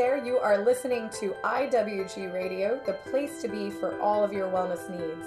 there, 0.00 0.16
you 0.16 0.38
are 0.38 0.64
listening 0.64 1.10
to 1.10 1.36
IWG 1.44 2.32
Radio, 2.32 2.80
the 2.86 2.94
place 3.10 3.42
to 3.42 3.48
be 3.48 3.68
for 3.68 4.00
all 4.00 4.24
of 4.24 4.32
your 4.32 4.48
wellness 4.48 4.88
needs. 4.88 5.26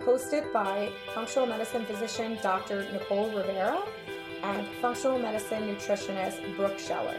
Hosted 0.00 0.50
by 0.54 0.90
functional 1.14 1.46
medicine 1.46 1.84
physician 1.84 2.38
Dr. 2.40 2.90
Nicole 2.92 3.28
Rivera 3.28 3.78
and 4.42 4.66
functional 4.80 5.18
medicine 5.18 5.64
nutritionist 5.64 6.56
Brooke 6.56 6.78
Scheller. 6.78 7.18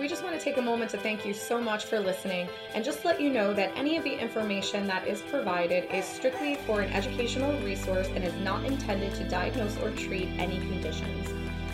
We 0.00 0.08
just 0.08 0.24
want 0.24 0.36
to 0.36 0.44
take 0.44 0.56
a 0.56 0.60
moment 0.60 0.90
to 0.90 0.98
thank 0.98 1.24
you 1.24 1.34
so 1.34 1.60
much 1.60 1.84
for 1.84 2.00
listening 2.00 2.48
and 2.74 2.84
just 2.84 3.04
let 3.04 3.20
you 3.20 3.30
know 3.30 3.54
that 3.54 3.70
any 3.76 3.96
of 3.96 4.02
the 4.02 4.20
information 4.20 4.88
that 4.88 5.06
is 5.06 5.22
provided 5.22 5.84
is 5.94 6.04
strictly 6.04 6.56
for 6.66 6.80
an 6.80 6.92
educational 6.92 7.56
resource 7.60 8.08
and 8.12 8.24
is 8.24 8.34
not 8.42 8.64
intended 8.64 9.14
to 9.14 9.28
diagnose 9.28 9.76
or 9.78 9.92
treat 9.92 10.30
any 10.40 10.58
conditions. 10.58 11.28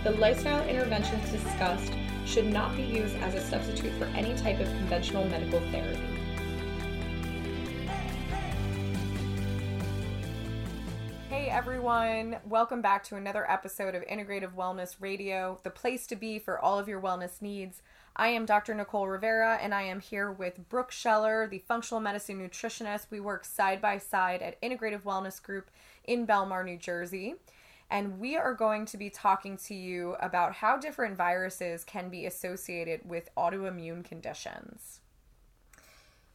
The 0.04 0.10
lifestyle 0.10 0.68
interventions 0.68 1.30
discussed 1.30 1.95
should 2.24 2.47
not 2.47 2.77
be 2.77 2.83
used 2.83 3.16
as 3.16 3.34
a 3.34 3.41
substitute 3.41 3.92
for 3.95 4.05
any 4.06 4.34
type 4.37 4.60
of 4.60 4.66
conventional 4.69 5.24
medical 5.27 5.60
therapy. 5.70 5.98
Hey 11.29 11.48
everyone, 11.48 12.37
welcome 12.48 12.83
back 12.83 13.05
to 13.05 13.16
another 13.16 13.51
episode 13.51 13.95
of 13.95 14.05
Integrative 14.06 14.55
Wellness 14.55 14.96
Radio, 15.01 15.59
the 15.62 15.70
place 15.70 16.06
to 16.09 16.16
be 16.16 16.38
for 16.38 16.59
all 16.59 16.79
of 16.79 16.88
your 16.88 17.01
wellness 17.01 17.41
needs. 17.41 17.83
I 18.16 18.29
am 18.29 18.45
Dr. 18.45 18.74
Nicole 18.74 19.09
Rivera 19.09 19.59
and 19.62 19.73
I 19.73 19.82
am 19.82 20.01
here 20.01 20.30
with 20.30 20.68
Brooke 20.68 20.93
Scheller, 20.93 21.46
the 21.46 21.60
functional 21.60 22.01
medicine 22.01 22.38
nutritionist. 22.38 23.07
We 23.10 23.21
work 23.21 23.45
side 23.45 23.80
by 23.80 23.98
side 23.98 24.43
at 24.43 24.60
Integrative 24.60 25.02
Wellness 25.02 25.43
Group 25.43 25.71
in 26.05 26.27
Belmar, 26.27 26.65
New 26.65 26.77
Jersey. 26.77 27.37
And 27.90 28.20
we 28.20 28.36
are 28.36 28.54
going 28.54 28.86
to 28.86 28.96
be 28.96 29.10
talking 29.10 29.56
to 29.66 29.74
you 29.74 30.14
about 30.20 30.54
how 30.54 30.76
different 30.76 31.16
viruses 31.16 31.82
can 31.82 32.09
be 32.09 32.24
associated 32.24 33.01
with 33.04 33.34
autoimmune 33.37 34.04
conditions. 34.04 35.01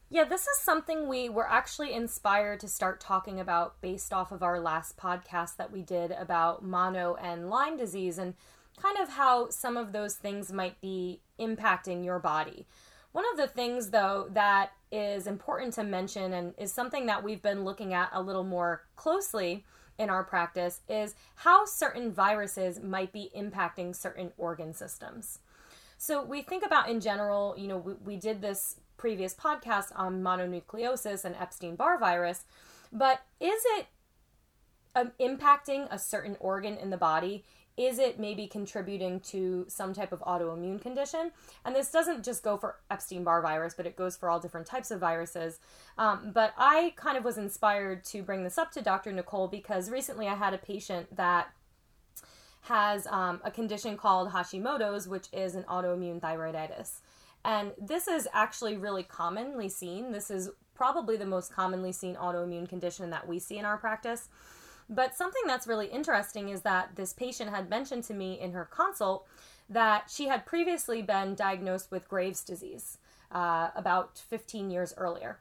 Yeah, 0.10 0.26
this 0.26 0.42
is 0.42 0.60
something 0.60 1.08
we 1.08 1.30
were 1.30 1.50
actually 1.50 1.94
inspired 1.94 2.60
to 2.60 2.68
start 2.68 3.00
talking 3.00 3.40
about 3.40 3.82
based 3.82 4.14
off 4.14 4.32
of 4.32 4.44
our 4.44 4.60
last 4.60 4.98
podcast 4.98 5.56
that 5.56 5.72
we 5.72 5.82
did 5.82 6.12
about 6.12 6.64
mono 6.64 7.16
and 7.16 7.50
Lyme 7.50 7.78
disease 7.78 8.18
and 8.18 8.36
kind 8.78 8.98
of 9.00 9.10
how 9.10 9.50
some 9.50 9.78
of 9.78 9.94
those 9.94 10.16
things 10.16 10.52
might 10.52 10.80
be 10.82 11.22
impacting 11.40 12.04
your 12.04 12.20
body. 12.20 12.68
One 13.14 13.26
of 13.32 13.38
the 13.38 13.48
things, 13.48 13.92
though, 13.92 14.28
that 14.34 14.74
is 14.92 15.26
important 15.26 15.74
to 15.76 15.84
mention 15.84 16.34
and 16.34 16.54
is 16.58 16.72
something 16.72 17.06
that 17.06 17.24
we've 17.24 17.42
been 17.42 17.64
looking 17.64 17.94
at 17.94 18.10
a 18.12 18.22
little 18.22 18.44
more 18.44 18.84
closely 18.96 19.64
in 19.98 20.10
our 20.10 20.24
practice 20.24 20.82
is 20.90 21.16
how 21.36 21.66
certain 21.66 22.12
viruses 22.12 22.82
might 22.82 23.12
be 23.12 23.32
impacting 23.36 23.96
certain 23.96 24.32
organ 24.38 24.74
systems. 24.74 25.40
So, 25.98 26.24
we 26.24 26.42
think 26.42 26.66
about 26.66 26.90
in 26.90 27.00
general, 27.00 27.56
you 27.58 27.68
know, 27.68 27.78
we, 27.78 27.94
we 27.94 28.18
did 28.18 28.42
this 28.42 28.76
previous 28.98 29.34
podcast 29.34 29.92
on 29.96 30.22
mononucleosis 30.22 31.26
and 31.26 31.36
Epstein 31.36 31.76
Barr 31.76 31.98
virus, 31.98 32.44
but 32.92 33.22
is 33.40 33.64
it 33.78 33.88
um, 34.96 35.12
impacting 35.20 35.88
a 35.92 36.00
certain 36.00 36.38
organ 36.40 36.78
in 36.78 36.90
the 36.90 36.98
body? 36.98 37.44
Is 37.78 38.00
it 38.00 38.20
maybe 38.20 38.48
contributing 38.48 39.20
to 39.20 39.66
some 39.68 39.94
type 39.94 40.12
of 40.12 40.22
autoimmune 40.22 40.82
condition? 40.82 41.32
And 41.66 41.76
this 41.76 41.92
doesn't 41.92 42.24
just 42.24 42.42
go 42.42 42.58
for 42.58 42.78
Epstein 42.90 43.24
Barr 43.24 43.42
virus, 43.42 43.74
but 43.76 43.86
it 43.86 43.96
goes 43.98 44.16
for 44.16 44.30
all 44.30 44.40
different 44.40 44.66
types 44.66 44.92
of 44.92 45.00
viruses. 45.00 45.60
Um, 45.98 46.32
but 46.34 46.54
I 46.58 46.94
kind 46.96 47.18
of 47.18 47.26
was 47.26 47.38
inspired 47.38 48.06
to 48.06 48.24
bring 48.24 48.44
this 48.44 48.58
up 48.58 48.72
to 48.72 48.82
Dr. 48.82 49.12
Nicole 49.12 49.48
because 49.48 49.90
recently 49.90 50.28
I 50.28 50.36
had 50.36 50.54
a 50.54 50.58
patient 50.58 51.16
that 51.18 51.50
has 52.62 53.08
um, 53.08 53.42
a 53.44 53.52
condition 53.52 53.98
called 53.98 54.32
Hashimoto's, 54.32 55.08
which 55.08 55.28
is 55.34 55.56
an 55.56 55.64
autoimmune 55.64 56.20
thyroiditis. 56.20 57.00
And 57.44 57.74
this 57.80 58.08
is 58.08 58.28
actually 58.34 58.76
really 58.78 59.04
commonly 59.04 59.70
seen. 59.70 60.12
This 60.12 60.32
is 60.32 60.50
probably 60.74 61.16
the 61.16 61.26
most 61.26 61.54
commonly 61.54 61.92
seen 61.92 62.16
autoimmune 62.16 62.68
condition 62.68 63.12
that 63.12 63.28
we 63.28 63.38
see 63.38 63.58
in 63.58 63.66
our 63.66 63.78
practice. 63.78 64.30
But 64.90 65.16
something 65.16 65.44
that's 65.48 65.68
really 65.68 65.88
interesting 65.88 66.50
is 66.50 66.62
that 66.62 66.96
this 66.96 67.14
patient 67.14 67.50
had 67.50 67.70
mentioned 67.70 68.04
to 68.06 68.14
me 68.14 68.40
in 68.40 68.52
her 68.52 68.66
consult 68.66 69.28
that 69.68 70.12
she 70.12 70.28
had 70.28 70.46
previously 70.46 71.02
been 71.02 71.34
diagnosed 71.34 71.90
with 71.90 72.08
Graves' 72.08 72.44
disease 72.44 73.00
uh, 73.32 73.70
about 73.76 74.18
15 74.18 74.70
years 74.70 74.94
earlier. 74.98 75.40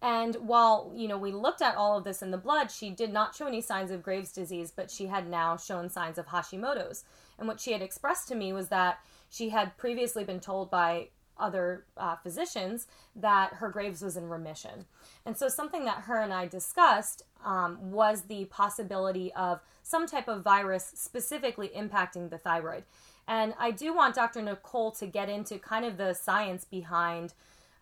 And 0.00 0.34
while, 0.36 0.92
you 0.96 1.06
know, 1.06 1.18
we 1.18 1.30
looked 1.30 1.62
at 1.62 1.76
all 1.76 1.96
of 1.96 2.02
this 2.02 2.22
in 2.22 2.32
the 2.32 2.38
blood, 2.38 2.72
she 2.72 2.90
did 2.90 3.12
not 3.12 3.36
show 3.36 3.46
any 3.46 3.60
signs 3.60 3.92
of 3.92 4.02
Graves' 4.02 4.32
disease, 4.32 4.72
but 4.74 4.90
she 4.90 5.06
had 5.06 5.28
now 5.28 5.56
shown 5.56 5.88
signs 5.88 6.18
of 6.18 6.26
Hashimoto's. 6.26 7.04
And 7.38 7.46
what 7.46 7.60
she 7.60 7.72
had 7.72 7.82
expressed 7.82 8.26
to 8.28 8.34
me 8.34 8.52
was 8.52 8.68
that 8.68 8.98
she 9.30 9.50
had 9.50 9.76
previously 9.76 10.24
been 10.24 10.40
told 10.40 10.70
by 10.70 11.10
other 11.42 11.84
uh, 11.96 12.16
physicians 12.16 12.86
that 13.16 13.54
her 13.54 13.68
Graves 13.68 14.02
was 14.02 14.16
in 14.16 14.28
remission. 14.28 14.86
And 15.26 15.36
so, 15.36 15.48
something 15.48 15.84
that 15.84 16.04
her 16.04 16.20
and 16.20 16.32
I 16.32 16.46
discussed 16.46 17.22
um, 17.44 17.90
was 17.90 18.22
the 18.22 18.46
possibility 18.46 19.32
of 19.34 19.60
some 19.82 20.06
type 20.06 20.28
of 20.28 20.42
virus 20.42 20.92
specifically 20.94 21.70
impacting 21.76 22.30
the 22.30 22.38
thyroid. 22.38 22.84
And 23.26 23.54
I 23.58 23.70
do 23.70 23.94
want 23.94 24.14
Dr. 24.14 24.42
Nicole 24.42 24.92
to 24.92 25.06
get 25.06 25.28
into 25.28 25.58
kind 25.58 25.84
of 25.84 25.96
the 25.96 26.14
science 26.14 26.64
behind 26.64 27.34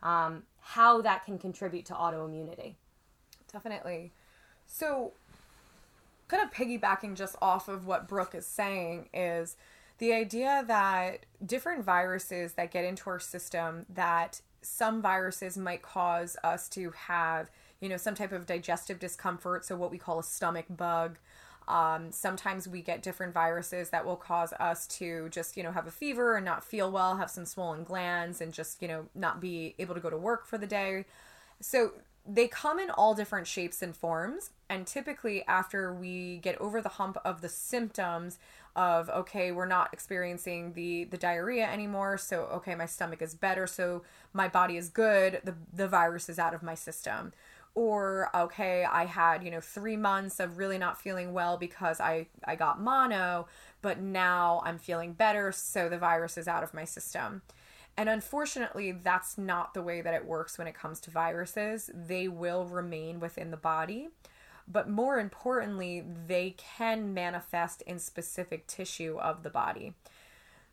um, 0.03 0.45
how 0.61 1.01
that 1.03 1.25
can 1.25 1.39
contribute 1.39 1.85
to 1.87 1.95
autoimmunity. 1.95 2.75
Definitely. 3.53 4.13
So, 4.67 5.13
kind 6.29 6.43
of 6.43 6.53
piggybacking 6.53 7.17
just 7.17 7.37
off 7.43 7.69
of 7.69 7.87
what 7.87 8.07
Brooke 8.07 8.35
is 8.35 8.47
saying 8.47 9.09
is 9.13 9.57
the 10.01 10.15
idea 10.15 10.65
that 10.67 11.27
different 11.45 11.85
viruses 11.85 12.55
that 12.55 12.71
get 12.71 12.85
into 12.85 13.09
our 13.09 13.21
system 13.21 13.85
that 13.91 14.41
some 14.63 15.01
viruses 15.01 15.57
might 15.57 15.83
cause 15.83 16.37
us 16.43 16.69
to 16.71 16.91
have 16.91 17.51
you 17.81 17.89
know 17.89 17.97
some 17.97 18.15
type 18.15 18.33
of 18.33 18.47
digestive 18.47 18.99
discomfort 18.99 19.65
so 19.65 19.77
what 19.77 19.91
we 19.91 19.99
call 19.99 20.19
a 20.19 20.25
stomach 20.25 20.67
bug. 20.69 21.19
Um, 21.69 22.11
sometimes 22.11 22.67
we 22.67 22.83
get 22.83 23.03
different 23.03 23.33
viruses 23.33 23.91
that 23.91 24.05
will 24.05 24.17
cause 24.17 24.53
us 24.55 24.87
to 24.99 25.29
just 25.29 25.57
you 25.57 25.63
know 25.63 25.71
have 25.71 25.87
a 25.87 25.91
fever 25.91 26.35
and 26.37 26.45
not 26.45 26.65
feel 26.65 26.91
well 26.91 27.17
have 27.17 27.31
some 27.31 27.45
swollen 27.45 27.85
glands 27.85 28.41
and 28.41 28.53
just 28.53 28.83
you 28.83 28.89
know 28.89 29.07
not 29.15 29.41
be 29.41 29.75
able 29.79 29.95
to 29.95 30.01
go 30.01 30.11
to 30.11 30.17
work 30.17 30.47
for 30.47 30.59
the 30.59 30.67
day. 30.67 31.05
So 31.61 31.93
they 32.27 32.49
come 32.49 32.79
in 32.79 32.91
all 32.91 33.15
different 33.15 33.47
shapes 33.47 33.83
and 33.83 33.95
forms 33.95 34.51
and 34.69 34.87
typically 34.87 35.45
after 35.47 35.93
we 35.93 36.39
get 36.39 36.59
over 36.59 36.81
the 36.81 36.91
hump 36.91 37.19
of 37.25 37.41
the 37.41 37.49
symptoms 37.49 38.39
of 38.77 39.09
okay 39.11 39.53
we're 39.53 39.67
not 39.67 39.93
experiencing 39.93 40.73
the 40.75 41.05
the 41.05 41.17
diarrhea 41.17 41.67
anymore 41.67 42.17
so 42.17 42.45
okay 42.45 42.75
my 42.75 42.87
stomach 42.87 43.21
is 43.21 43.35
better 43.35 43.67
so 43.67 44.03
my 44.33 44.49
body 44.49 44.77
is 44.77 44.89
good 44.89 45.41
the 45.45 45.55
the 45.73 45.89
virus 45.89 46.29
is 46.29 46.39
out 46.39 46.55
of 46.55 46.63
my 46.63 46.75
system. 46.75 47.33
Or 47.75 48.31
okay 48.35 48.85
i 48.85 49.05
had 49.05 49.45
you 49.45 49.51
know 49.51 49.61
3 49.61 49.97
months 49.97 50.41
of 50.41 50.59
really 50.59 50.77
not 50.79 51.01
feeling 51.01 51.33
well 51.33 51.57
because 51.57 52.01
i 52.01 52.27
i 52.45 52.57
got 52.57 52.81
mono 52.81 53.47
but 53.81 54.01
now 54.01 54.61
i'm 54.65 54.79
feeling 54.79 55.13
better 55.13 55.53
so 55.53 55.89
the 55.89 55.99
virus 55.99 56.37
is 56.37 56.49
out 56.49 56.65
of 56.65 56.75
my 56.75 56.85
system. 56.85 57.43
And 57.97 58.09
unfortunately, 58.09 58.93
that's 58.93 59.37
not 59.37 59.75
the 59.75 59.83
way 59.83 60.01
that 60.01 60.15
it 60.15 60.25
works 60.25 60.57
when 60.57 60.67
it 60.67 60.75
comes 60.75 61.01
to 61.01 61.11
viruses. 61.11 61.91
They 61.93 62.29
will 62.29 62.65
remain 62.65 63.21
within 63.21 63.51
the 63.51 63.57
body, 63.57 64.09
but 64.67 64.89
more 64.89 65.19
importantly, 65.19 66.05
they 66.27 66.55
can 66.57 67.13
manifest 67.15 67.83
in 67.83 67.99
specific 67.99 68.67
tissue 68.67 69.19
of 69.19 69.43
the 69.43 69.51
body. 69.51 69.95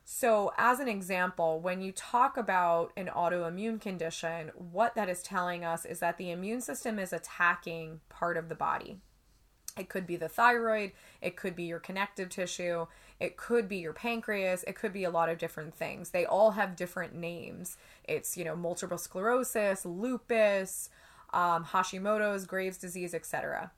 So, 0.09 0.53
as 0.57 0.79
an 0.79 0.87
example, 0.87 1.59
when 1.59 1.81
you 1.81 1.91
talk 1.91 2.37
about 2.37 2.93
an 2.95 3.07
autoimmune 3.13 3.81
condition, 3.81 4.51
what 4.55 4.95
that 4.95 5.09
is 5.09 5.21
telling 5.21 5.65
us 5.65 5.83
is 5.83 5.99
that 5.99 6.17
the 6.17 6.31
immune 6.31 6.61
system 6.61 6.97
is 6.97 7.11
attacking 7.11 7.99
part 8.07 8.37
of 8.37 8.47
the 8.47 8.55
body. 8.55 8.99
It 9.77 9.89
could 9.89 10.07
be 10.07 10.15
the 10.15 10.29
thyroid, 10.29 10.93
it 11.21 11.35
could 11.35 11.55
be 11.55 11.63
your 11.63 11.79
connective 11.79 12.29
tissue, 12.29 12.87
it 13.19 13.35
could 13.37 13.67
be 13.67 13.77
your 13.77 13.93
pancreas, 13.93 14.63
it 14.63 14.75
could 14.75 14.93
be 14.93 15.03
a 15.03 15.09
lot 15.09 15.27
of 15.27 15.37
different 15.37 15.75
things. 15.75 16.11
They 16.11 16.25
all 16.25 16.51
have 16.51 16.77
different 16.77 17.13
names. 17.13 17.77
It's, 18.03 18.37
you 18.37 18.45
know, 18.45 18.55
multiple 18.55 18.97
sclerosis, 18.97 19.85
lupus, 19.85 20.89
um, 21.33 21.65
Hashimoto's, 21.65 22.45
Graves' 22.45 22.77
disease, 22.77 23.13
etc. 23.13 23.71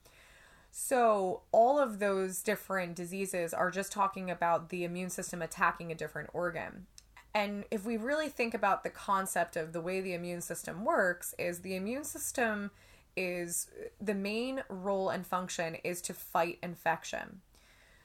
So, 0.72 1.42
all 1.52 1.80
of 1.80 2.00
those 2.00 2.44
different 2.44 2.96
diseases 2.96 3.54
are 3.54 3.72
just 3.72 3.92
talking 3.92 4.30
about 4.30 4.70
the 4.70 4.84
immune 4.84 5.10
system 5.10 5.42
attacking 5.42 5.92
a 5.92 5.96
different 5.96 6.30
organ. 6.34 6.86
And 7.34 7.66
if 7.72 7.86
we 7.86 7.98
really 7.98 8.30
think 8.30 8.54
about 8.54 8.84
the 8.84 8.90
concept 8.90 9.56
of 9.56 9.74
the 9.74 9.82
way 9.82 10.02
the 10.02 10.14
immune 10.14 10.42
system 10.42 10.86
works, 10.86 11.34
is 11.38 11.60
the 11.60 11.76
immune 11.76 12.04
system 12.04 12.72
is 13.16 13.68
the 14.00 14.14
main 14.14 14.64
role 14.70 15.10
and 15.10 15.26
function 15.26 15.76
is 15.84 16.02
to 16.02 16.14
fight 16.14 16.60
infection. 16.64 17.42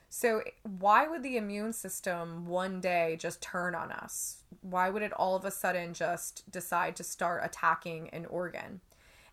So, 0.09 0.43
why 0.63 1.07
would 1.09 1.23
the 1.23 1.37
immune 1.37 1.73
system 1.73 2.47
one 2.47 2.81
day 2.81 3.17
just 3.19 3.43
turn 3.43 3.75
on 3.75 3.91
us? 3.91 4.45
Why 4.61 4.89
would 4.89 5.03
it 5.03 5.13
all 5.13 5.35
of 5.37 5.45
a 5.45 5.51
sudden 5.51 5.93
just 5.93 6.51
decide 6.51 6.97
to 6.97 7.05
start 7.05 7.43
attacking 7.45 8.11
an 8.11 8.25
organ? 8.27 8.81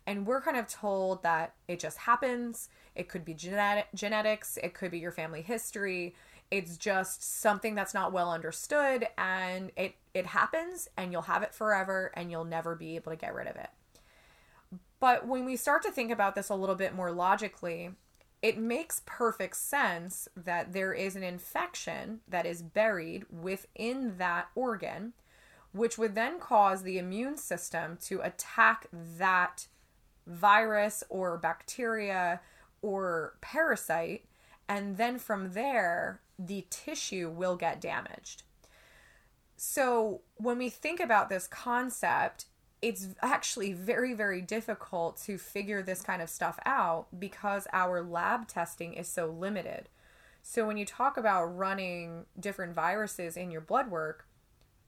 And 0.06 0.26
we're 0.26 0.40
kind 0.40 0.56
of 0.56 0.66
told 0.66 1.22
that 1.22 1.54
it 1.68 1.78
just 1.78 1.98
happens. 1.98 2.68
It 2.94 3.08
could 3.08 3.24
be 3.24 3.34
genetic, 3.34 3.86
genetics, 3.94 4.56
it 4.62 4.74
could 4.74 4.90
be 4.90 4.98
your 4.98 5.12
family 5.12 5.42
history, 5.42 6.14
It's 6.50 6.76
just 6.76 7.22
something 7.40 7.74
that's 7.74 7.94
not 7.94 8.12
well 8.12 8.30
understood 8.30 9.08
and 9.16 9.70
it 9.74 9.94
it 10.12 10.26
happens 10.26 10.86
and 10.98 11.10
you'll 11.10 11.22
have 11.22 11.42
it 11.42 11.54
forever 11.54 12.12
and 12.14 12.30
you'll 12.30 12.44
never 12.44 12.74
be 12.74 12.96
able 12.96 13.10
to 13.10 13.16
get 13.16 13.34
rid 13.34 13.46
of 13.46 13.56
it. 13.56 13.70
But 15.00 15.26
when 15.26 15.46
we 15.46 15.56
start 15.56 15.82
to 15.84 15.90
think 15.90 16.10
about 16.12 16.34
this 16.34 16.50
a 16.50 16.54
little 16.54 16.74
bit 16.74 16.94
more 16.94 17.10
logically, 17.10 17.92
it 18.42 18.58
makes 18.58 19.00
perfect 19.06 19.56
sense 19.56 20.28
that 20.36 20.74
there 20.74 20.92
is 20.92 21.16
an 21.16 21.22
infection 21.22 22.20
that 22.28 22.44
is 22.44 22.60
buried 22.62 23.24
within 23.30 24.18
that 24.18 24.48
organ, 24.54 25.14
which 25.72 25.96
would 25.96 26.14
then 26.14 26.38
cause 26.38 26.82
the 26.82 26.98
immune 26.98 27.38
system 27.38 27.96
to 28.02 28.20
attack 28.20 28.88
that 28.92 29.68
virus 30.26 31.02
or 31.08 31.38
bacteria 31.38 32.40
or 32.80 33.34
parasite. 33.40 34.24
And 34.68 34.96
then 34.96 35.18
from 35.18 35.52
there, 35.52 36.20
the 36.38 36.66
tissue 36.70 37.28
will 37.28 37.56
get 37.56 37.80
damaged. 37.80 38.42
So 39.56 40.22
when 40.36 40.58
we 40.58 40.68
think 40.68 40.98
about 40.98 41.28
this 41.28 41.46
concept, 41.46 42.46
it's 42.80 43.08
actually 43.22 43.72
very, 43.72 44.12
very 44.12 44.40
difficult 44.40 45.16
to 45.22 45.38
figure 45.38 45.82
this 45.82 46.02
kind 46.02 46.20
of 46.20 46.28
stuff 46.28 46.58
out 46.66 47.06
because 47.16 47.68
our 47.72 48.02
lab 48.02 48.48
testing 48.48 48.94
is 48.94 49.06
so 49.06 49.26
limited. 49.26 49.88
So 50.42 50.66
when 50.66 50.76
you 50.76 50.84
talk 50.84 51.16
about 51.16 51.44
running 51.44 52.24
different 52.38 52.74
viruses 52.74 53.36
in 53.36 53.52
your 53.52 53.60
blood 53.60 53.88
work, 53.88 54.26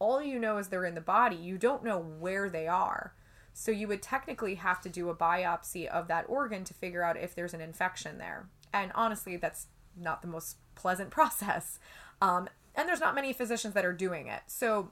all 0.01 0.21
you 0.21 0.41
know 0.41 0.59
is 0.59 0.69
they're 0.69 0.85
in 0.85 0.97
the 0.97 1.01
body. 1.01 1.37
You 1.37 1.57
don't 1.57 1.85
know 1.85 1.99
where 1.99 2.51
they 2.51 2.67
are. 2.67 3.15
So 3.55 3.71
you 3.71 3.89
would 3.89 4.03
technically 4.03 4.57
have 4.57 4.81
to 4.83 4.89
do 4.89 5.09
a 5.09 5.15
biopsy 5.15 5.87
of 5.87 6.09
that 6.09 6.27
organ 6.29 6.65
to 6.65 6.75
figure 6.75 7.03
out 7.03 7.17
if 7.17 7.35
there's 7.35 7.55
an 7.55 7.61
infection 7.61 8.19
there. 8.19 8.49
And 8.73 8.91
honestly, 8.95 9.37
that's 9.37 9.69
not 9.97 10.21
the 10.23 10.29
most 10.29 10.57
pleasant 10.75 11.11
process. 11.19 11.79
Um, 12.21 12.49
and 12.75 12.89
there's 12.89 13.01
not 13.01 13.15
many 13.15 13.33
physicians 13.33 13.73
that 13.75 13.85
are 13.85 13.93
doing 13.93 14.27
it. 14.27 14.43
So 14.49 14.91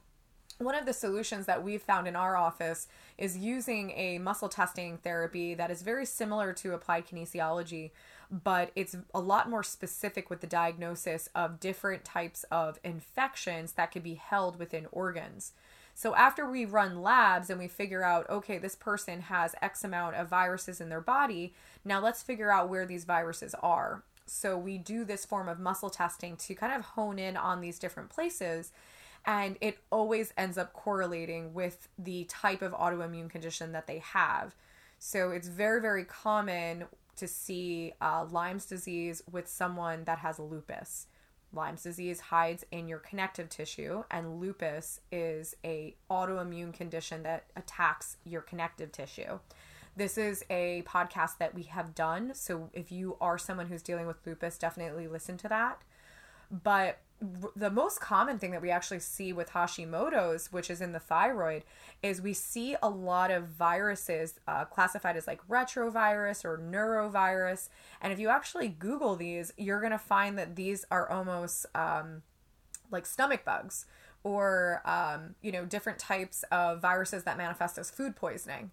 one 0.59 0.76
of 0.76 0.87
the 0.87 0.93
solutions 0.93 1.47
that 1.47 1.64
we've 1.64 1.82
found 1.82 2.06
in 2.06 2.14
our 2.14 2.37
office 2.37 2.87
is 3.19 3.37
using 3.37 3.91
a 3.91 4.19
muscle 4.19 4.49
testing 4.49 4.99
therapy 4.99 5.55
that 5.55 5.70
is 5.70 5.82
very 5.82 6.06
similar 6.06 6.53
to 6.53 6.75
applied 6.75 7.06
kinesiology, 7.06 7.91
but 8.31 8.70
it's 8.76 8.97
a 9.12 9.20
lot 9.20 9.50
more 9.50 9.64
specific 9.64 10.31
with 10.31 10.41
the 10.41 10.47
diagnosis 10.47 11.29
of 11.35 11.59
different 11.59 12.05
types 12.05 12.44
of 12.50 12.79
infections 12.85 13.73
that 13.73 13.91
could 13.91 14.05
be 14.05 14.14
held 14.14 14.59
within 14.59 14.87
organs. 14.93 15.53
So 15.94 16.15
after 16.15 16.49
we 16.49 16.65
run 16.65 17.03
labs 17.03 17.50
and 17.50 17.59
we 17.59 17.69
figure 17.69 18.03
out, 18.03 18.29
okay, 18.31 18.59
this 18.59 18.75
person 18.75 19.23
has 19.23 19.55
X 19.61 19.85
amount 19.85 20.17
of 20.17 20.29
viruses 20.29 20.81
in 20.81 20.89
their 20.89 21.00
body, 21.00 21.55
now 21.85 22.00
let's 22.00 22.23
figure 22.23 22.50
out 22.50 22.69
where 22.69 22.87
these 22.87 23.05
viruses 23.05 23.55
are. 23.62 24.03
So 24.27 24.56
we 24.56 24.79
do 24.79 25.05
this 25.05 25.27
form 25.27 25.49
of 25.49 25.59
muscle 25.59 25.91
testing 25.91 26.37
to 26.37 26.55
kind 26.55 26.73
of 26.73 26.83
hone 26.83 27.19
in 27.19 27.37
on 27.37 27.61
these 27.61 27.79
different 27.79 28.09
places 28.09 28.73
and 29.25 29.56
it 29.61 29.79
always 29.91 30.33
ends 30.37 30.59
up 30.59 30.73
correlating 30.73 31.55
with 31.55 31.89
the 31.99 32.25
type 32.25 32.62
of 32.62 32.73
autoimmune 32.73 33.31
condition 33.31 33.73
that 33.73 33.87
they 33.87 33.99
have. 33.99 34.55
So 34.99 35.31
it's 35.31 35.49
very, 35.49 35.81
very 35.81 36.05
common 36.05 36.85
to 37.17 37.29
see 37.29 37.93
uh, 38.00 38.27
Lyme's 38.31 38.67
disease 38.67 39.23
with 39.31 39.47
someone 39.49 40.05
that 40.05 40.19
has 40.19 40.38
lupus. 40.38 41.06
Lyme's 41.52 41.82
disease 41.82 42.20
hides 42.20 42.64
in 42.70 42.88
your 42.88 42.99
connective 42.99 43.49
tissue, 43.49 44.04
and 44.10 44.40
lupus 44.40 45.00
is 45.10 45.54
a 45.64 45.94
autoimmune 46.10 46.72
condition 46.72 47.22
that 47.25 47.44
attacks 47.56 48.16
your 48.25 48.40
connective 48.40 48.90
tissue. 48.93 49.38
This 49.94 50.16
is 50.16 50.44
a 50.49 50.82
podcast 50.87 51.38
that 51.38 51.54
we 51.54 51.64
have 51.64 51.94
done, 51.94 52.34
so 52.34 52.70
if 52.72 52.90
you 52.90 53.16
are 53.20 53.37
someone 53.37 53.66
who's 53.66 53.82
dealing 53.82 54.06
with 54.06 54.16
lupus, 54.25 54.56
definitely 54.56 55.06
listen 55.06 55.37
to 55.38 55.49
that. 55.49 55.82
But 56.50 56.99
the 57.55 57.71
most 57.71 58.01
common 58.01 58.39
thing 58.39 58.51
that 58.51 58.63
we 58.63 58.71
actually 58.71 58.99
see 58.99 59.33
with 59.33 59.51
Hashimoto's, 59.51 60.53
which 60.53 60.71
is 60.71 60.81
in 60.81 60.93
the 60.93 60.99
thyroid, 60.99 61.63
is 62.03 62.21
we 62.21 62.33
see 62.33 62.77
a 62.83 62.89
lot 62.89 63.31
of 63.31 63.47
viruses 63.47 64.41
uh, 64.49 64.65
classified 64.65 65.17
as 65.17 65.27
like 65.27 65.47
retrovirus 65.49 66.45
or 66.45 66.59
norovirus. 66.59 67.69
And 68.01 68.13
if 68.13 68.19
you 68.19 68.29
actually 68.29 68.69
Google 68.69 69.15
these, 69.17 69.53
you're 69.57 69.81
going 69.81 69.93
to 69.93 69.99
find 69.99 70.37
that 70.39 70.57
these 70.57 70.85
are 70.91 71.09
almost 71.09 71.67
um, 71.75 72.23
like 72.91 73.07
stomach 73.07 73.45
bugs 73.45 73.87
or, 74.25 74.83
um, 74.85 75.35
you 75.43 75.53
know, 75.53 75.65
different 75.65 75.99
types 75.99 76.45
of 76.51 76.81
viruses 76.81 77.25
that 77.25 77.37
manifest 77.37 77.79
as 77.79 77.91
food 77.91 78.17
poisoning. 78.17 78.71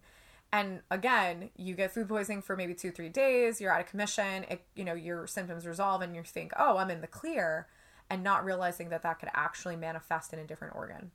And 0.51 0.81
again, 0.89 1.51
you 1.55 1.75
get 1.75 1.91
food 1.91 2.07
poisoning 2.07 2.41
for 2.41 2.55
maybe 2.55 2.73
two, 2.73 2.89
three 2.89 3.09
days, 3.09 3.61
you're 3.61 3.71
out 3.71 3.81
of 3.81 3.87
commission, 3.87 4.45
it, 4.49 4.63
you 4.75 4.83
know, 4.83 4.95
your 4.95 5.27
symptoms 5.27 5.67
resolve 5.67 6.01
and 6.01 6.15
you 6.15 6.23
think, 6.23 6.51
oh, 6.57 6.77
I'm 6.77 6.89
in 6.89 7.01
the 7.01 7.07
clear 7.07 7.67
and 8.09 8.23
not 8.23 8.45
realizing 8.45 8.89
that 8.89 9.03
that 9.03 9.19
could 9.19 9.29
actually 9.33 9.75
manifest 9.75 10.33
in 10.33 10.39
a 10.39 10.45
different 10.45 10.75
organ. 10.75 11.11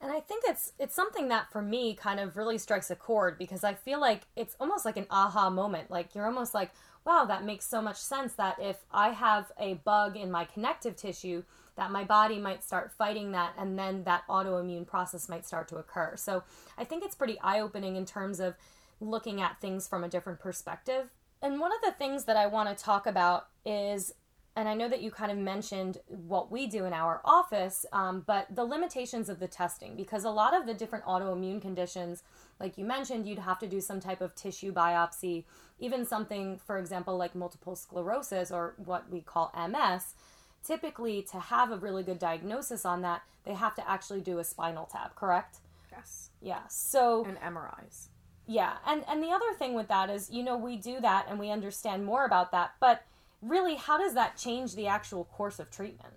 And 0.00 0.10
I 0.10 0.18
think 0.18 0.42
it's 0.48 0.72
it's 0.80 0.96
something 0.96 1.28
that 1.28 1.52
for 1.52 1.62
me 1.62 1.94
kind 1.94 2.18
of 2.18 2.36
really 2.36 2.58
strikes 2.58 2.90
a 2.90 2.96
chord 2.96 3.38
because 3.38 3.62
I 3.62 3.74
feel 3.74 4.00
like 4.00 4.22
it's 4.34 4.56
almost 4.58 4.84
like 4.84 4.96
an 4.96 5.06
aha 5.10 5.48
moment. 5.48 5.92
Like 5.92 6.14
you're 6.14 6.26
almost 6.26 6.54
like, 6.54 6.72
wow, 7.04 7.24
that 7.26 7.44
makes 7.44 7.66
so 7.66 7.80
much 7.80 7.98
sense 7.98 8.32
that 8.34 8.56
if 8.60 8.78
I 8.90 9.10
have 9.10 9.52
a 9.60 9.74
bug 9.74 10.16
in 10.16 10.30
my 10.30 10.44
connective 10.44 10.96
tissue, 10.96 11.44
that 11.76 11.92
my 11.92 12.02
body 12.02 12.38
might 12.38 12.64
start 12.64 12.90
fighting 12.98 13.30
that 13.32 13.54
and 13.56 13.78
then 13.78 14.02
that 14.02 14.26
autoimmune 14.28 14.86
process 14.86 15.28
might 15.28 15.46
start 15.46 15.68
to 15.68 15.76
occur. 15.76 16.14
So 16.16 16.42
I 16.76 16.82
think 16.82 17.04
it's 17.04 17.14
pretty 17.14 17.38
eye-opening 17.40 17.94
in 17.94 18.04
terms 18.04 18.40
of 18.40 18.56
looking 19.00 19.40
at 19.40 19.60
things 19.60 19.86
from 19.86 20.02
a 20.02 20.08
different 20.08 20.40
perspective. 20.40 21.10
And 21.40 21.60
one 21.60 21.72
of 21.72 21.80
the 21.84 21.92
things 21.92 22.24
that 22.24 22.36
I 22.36 22.46
want 22.46 22.76
to 22.76 22.84
talk 22.84 23.06
about 23.06 23.48
is 23.64 24.14
and 24.54 24.68
I 24.68 24.74
know 24.74 24.88
that 24.88 25.00
you 25.00 25.10
kind 25.10 25.32
of 25.32 25.38
mentioned 25.38 25.98
what 26.06 26.52
we 26.52 26.66
do 26.66 26.84
in 26.84 26.92
our 26.92 27.22
office, 27.24 27.86
um, 27.92 28.22
but 28.26 28.54
the 28.54 28.64
limitations 28.64 29.30
of 29.30 29.40
the 29.40 29.48
testing, 29.48 29.96
because 29.96 30.24
a 30.24 30.30
lot 30.30 30.54
of 30.54 30.66
the 30.66 30.74
different 30.74 31.06
autoimmune 31.06 31.60
conditions, 31.62 32.22
like 32.60 32.76
you 32.76 32.84
mentioned, 32.84 33.26
you'd 33.26 33.38
have 33.38 33.58
to 33.60 33.66
do 33.66 33.80
some 33.80 33.98
type 33.98 34.20
of 34.20 34.34
tissue 34.34 34.70
biopsy, 34.70 35.44
even 35.78 36.04
something, 36.04 36.58
for 36.58 36.76
example, 36.76 37.16
like 37.16 37.34
multiple 37.34 37.74
sclerosis 37.74 38.50
or 38.50 38.74
what 38.76 39.10
we 39.10 39.20
call 39.20 39.54
MS. 39.56 40.14
Typically, 40.62 41.22
to 41.22 41.40
have 41.40 41.72
a 41.72 41.78
really 41.78 42.02
good 42.02 42.18
diagnosis 42.18 42.84
on 42.84 43.00
that, 43.02 43.22
they 43.44 43.54
have 43.54 43.74
to 43.76 43.90
actually 43.90 44.20
do 44.20 44.38
a 44.38 44.44
spinal 44.44 44.84
tap, 44.84 45.16
correct? 45.16 45.58
Yes. 45.90 46.28
Yeah. 46.42 46.60
So, 46.68 47.24
and 47.24 47.40
MRIs. 47.40 48.08
Yeah. 48.46 48.74
And, 48.86 49.02
and 49.08 49.22
the 49.22 49.30
other 49.30 49.54
thing 49.58 49.74
with 49.74 49.88
that 49.88 50.10
is, 50.10 50.30
you 50.30 50.42
know, 50.42 50.58
we 50.58 50.76
do 50.76 51.00
that 51.00 51.26
and 51.28 51.38
we 51.38 51.50
understand 51.50 52.04
more 52.04 52.26
about 52.26 52.52
that, 52.52 52.72
but 52.80 53.02
really, 53.42 53.74
how 53.74 53.98
does 53.98 54.14
that 54.14 54.36
change 54.36 54.74
the 54.74 54.86
actual 54.86 55.24
course 55.24 55.58
of 55.58 55.70
treatment? 55.70 56.14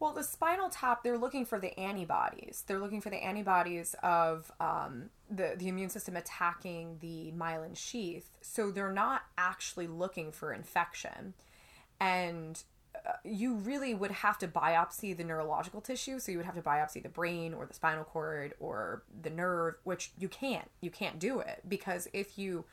Well, 0.00 0.14
the 0.14 0.24
spinal 0.24 0.70
tap, 0.70 1.02
they're 1.04 1.18
looking 1.18 1.44
for 1.44 1.60
the 1.60 1.78
antibodies. 1.78 2.64
They're 2.66 2.78
looking 2.78 3.02
for 3.02 3.10
the 3.10 3.22
antibodies 3.22 3.94
of 4.02 4.50
um, 4.58 5.10
the, 5.30 5.54
the 5.58 5.68
immune 5.68 5.90
system 5.90 6.16
attacking 6.16 6.96
the 7.00 7.32
myelin 7.36 7.76
sheath. 7.76 8.30
So 8.40 8.70
they're 8.70 8.92
not 8.92 9.22
actually 9.36 9.86
looking 9.88 10.32
for 10.32 10.54
infection. 10.54 11.34
And 12.00 12.62
uh, 12.96 13.12
you 13.24 13.56
really 13.56 13.92
would 13.92 14.10
have 14.10 14.38
to 14.38 14.48
biopsy 14.48 15.14
the 15.14 15.22
neurological 15.22 15.82
tissue. 15.82 16.18
So 16.18 16.32
you 16.32 16.38
would 16.38 16.46
have 16.46 16.56
to 16.56 16.62
biopsy 16.62 17.02
the 17.02 17.10
brain 17.10 17.52
or 17.52 17.66
the 17.66 17.74
spinal 17.74 18.04
cord 18.04 18.54
or 18.58 19.02
the 19.20 19.28
nerve, 19.28 19.74
which 19.84 20.12
you 20.18 20.30
can't. 20.30 20.70
You 20.80 20.90
can't 20.90 21.18
do 21.18 21.40
it 21.40 21.60
because 21.68 22.08
if 22.14 22.38
you 22.38 22.64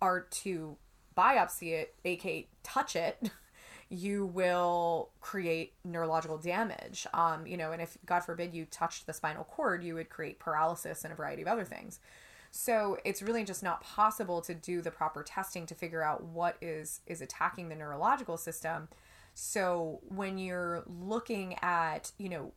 are 0.00 0.22
to 0.22 0.76
biopsy 1.16 1.72
it, 1.72 1.94
aka 2.04 2.46
touch 2.62 2.96
it, 2.96 3.30
you 3.88 4.26
will 4.26 5.10
create 5.20 5.74
neurological 5.84 6.38
damage. 6.38 7.06
Um, 7.12 7.46
you 7.46 7.56
know, 7.56 7.72
and 7.72 7.82
if 7.82 7.98
God 8.06 8.20
forbid 8.20 8.54
you 8.54 8.66
touched 8.66 9.06
the 9.06 9.12
spinal 9.12 9.44
cord, 9.44 9.84
you 9.84 9.94
would 9.94 10.08
create 10.08 10.38
paralysis 10.38 11.04
and 11.04 11.12
a 11.12 11.16
variety 11.16 11.42
of 11.42 11.48
other 11.48 11.64
things. 11.64 12.00
So 12.50 12.98
it's 13.04 13.22
really 13.22 13.44
just 13.44 13.62
not 13.62 13.82
possible 13.82 14.42
to 14.42 14.54
do 14.54 14.82
the 14.82 14.90
proper 14.90 15.22
testing 15.22 15.64
to 15.66 15.74
figure 15.74 16.02
out 16.02 16.22
what 16.22 16.56
is 16.60 17.00
is 17.06 17.22
attacking 17.22 17.70
the 17.70 17.74
neurological 17.74 18.36
system. 18.36 18.88
So 19.34 20.00
when 20.08 20.36
you're 20.36 20.84
looking 20.86 21.56
at, 21.62 22.12
you 22.18 22.28
know, 22.28 22.52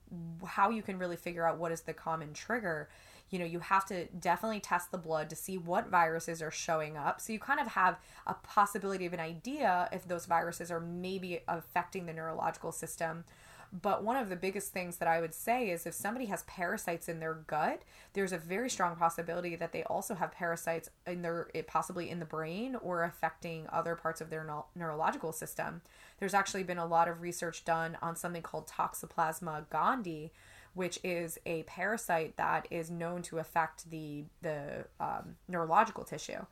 how 0.45 0.69
you 0.69 0.81
can 0.81 0.99
really 0.99 1.15
figure 1.15 1.47
out 1.47 1.57
what 1.57 1.71
is 1.71 1.81
the 1.81 1.93
common 1.93 2.33
trigger, 2.33 2.89
you 3.35 3.39
know, 3.39 3.45
you 3.45 3.59
have 3.59 3.85
to 3.85 4.05
definitely 4.17 4.61
test 4.61 4.91
the 4.91 4.97
blood 4.97 5.29
to 5.29 5.35
see 5.35 5.57
what 5.57 5.89
viruses 5.89 6.41
are 6.41 6.51
showing 6.51 6.95
up. 6.95 7.19
So 7.19 7.33
you 7.33 7.39
kind 7.39 7.59
of 7.59 7.67
have 7.67 7.99
a 8.25 8.33
possibility 8.33 9.05
of 9.05 9.11
an 9.11 9.19
idea 9.19 9.89
if 9.91 10.07
those 10.07 10.25
viruses 10.25 10.71
are 10.71 10.79
maybe 10.79 11.41
affecting 11.49 12.05
the 12.05 12.13
neurological 12.13 12.71
system. 12.71 13.25
But 13.81 14.05
one 14.05 14.15
of 14.15 14.29
the 14.29 14.37
biggest 14.37 14.71
things 14.71 14.97
that 14.97 15.09
I 15.09 15.19
would 15.19 15.33
say 15.33 15.69
is 15.69 15.85
if 15.85 15.93
somebody 15.93 16.27
has 16.27 16.43
parasites 16.43 17.09
in 17.09 17.19
their 17.19 17.33
gut, 17.33 17.81
there's 18.13 18.31
a 18.31 18.37
very 18.37 18.69
strong 18.69 18.95
possibility 18.95 19.57
that 19.57 19.73
they 19.73 19.83
also 19.83 20.15
have 20.15 20.31
parasites 20.31 20.89
in 21.05 21.21
their 21.21 21.49
possibly 21.67 22.09
in 22.09 22.19
the 22.19 22.25
brain 22.25 22.77
or 22.77 23.03
affecting 23.03 23.67
other 23.69 23.97
parts 23.97 24.21
of 24.21 24.29
their 24.29 24.49
neurological 24.75 25.33
system. 25.33 25.81
There's 26.19 26.33
actually 26.33 26.63
been 26.63 26.77
a 26.77 26.85
lot 26.85 27.09
of 27.09 27.21
research 27.21 27.65
done 27.65 27.97
on 28.01 28.15
something 28.15 28.43
called 28.43 28.69
Toxoplasma 28.69 29.65
gondii, 29.65 30.29
which 30.75 30.99
is 31.03 31.39
a 31.45 31.63
parasite 31.63 32.37
that 32.37 32.67
is 32.69 32.91
known 32.91 33.21
to 33.23 33.39
affect 33.39 33.89
the 33.89 34.25
the 34.41 34.85
um, 34.99 35.37
neurological 35.47 36.03
tissue, 36.03 36.45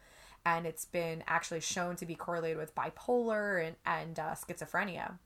and 0.46 0.66
it's 0.66 0.86
been 0.86 1.24
actually 1.28 1.60
shown 1.60 1.96
to 1.98 2.06
be 2.06 2.16
correlated 2.16 2.58
with 2.58 2.74
bipolar 2.74 3.66
and 3.66 3.76
and 3.86 4.18
uh, 4.18 4.34
schizophrenia. 4.34 5.20